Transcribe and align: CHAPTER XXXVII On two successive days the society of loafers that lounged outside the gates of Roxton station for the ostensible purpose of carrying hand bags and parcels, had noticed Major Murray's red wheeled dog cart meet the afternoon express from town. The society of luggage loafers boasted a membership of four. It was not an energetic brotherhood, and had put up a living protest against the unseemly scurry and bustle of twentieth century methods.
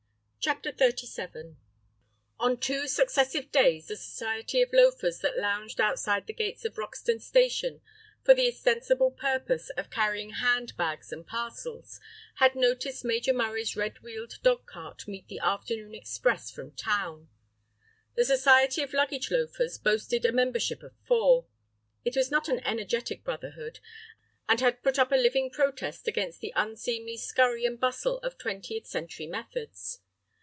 CHAPTER 0.43 0.71
XXXVII 0.75 1.55
On 2.39 2.57
two 2.57 2.87
successive 2.87 3.51
days 3.51 3.85
the 3.85 3.95
society 3.95 4.63
of 4.63 4.73
loafers 4.73 5.19
that 5.19 5.37
lounged 5.37 5.79
outside 5.79 6.25
the 6.25 6.33
gates 6.33 6.65
of 6.65 6.79
Roxton 6.79 7.19
station 7.19 7.79
for 8.23 8.33
the 8.33 8.47
ostensible 8.47 9.11
purpose 9.11 9.69
of 9.77 9.91
carrying 9.91 10.31
hand 10.31 10.75
bags 10.75 11.11
and 11.13 11.27
parcels, 11.27 11.99
had 12.37 12.55
noticed 12.55 13.05
Major 13.05 13.33
Murray's 13.33 13.75
red 13.75 13.99
wheeled 13.99 14.39
dog 14.41 14.65
cart 14.65 15.07
meet 15.07 15.27
the 15.27 15.37
afternoon 15.37 15.93
express 15.93 16.49
from 16.49 16.71
town. 16.71 17.29
The 18.15 18.25
society 18.25 18.81
of 18.81 18.93
luggage 18.93 19.29
loafers 19.29 19.77
boasted 19.77 20.25
a 20.25 20.31
membership 20.31 20.81
of 20.81 20.95
four. 21.07 21.45
It 22.03 22.15
was 22.15 22.31
not 22.31 22.49
an 22.49 22.61
energetic 22.65 23.23
brotherhood, 23.23 23.79
and 24.49 24.59
had 24.59 24.81
put 24.81 24.97
up 24.97 25.11
a 25.11 25.15
living 25.21 25.51
protest 25.51 26.07
against 26.07 26.41
the 26.41 26.51
unseemly 26.55 27.17
scurry 27.17 27.63
and 27.63 27.79
bustle 27.79 28.17
of 28.21 28.39
twentieth 28.39 28.87
century 28.87 29.27
methods. 29.27 29.99